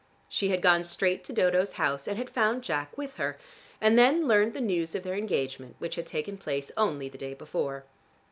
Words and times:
She 0.27 0.47
had 0.47 0.63
gone 0.63 0.83
straight 0.83 1.23
to 1.25 1.31
Dodo's 1.31 1.73
house, 1.73 2.07
and 2.07 2.17
had 2.17 2.27
found 2.31 2.63
Jack 2.63 2.97
with 2.97 3.17
her 3.17 3.37
and 3.79 3.99
then 3.99 4.27
learned 4.27 4.55
the 4.55 4.59
news 4.59 4.95
of 4.95 5.03
their 5.03 5.13
engagement 5.13 5.75
which 5.77 5.93
had 5.93 6.07
taken 6.07 6.39
place 6.39 6.71
only 6.75 7.07
the 7.07 7.19
day 7.19 7.35
before. 7.35 7.83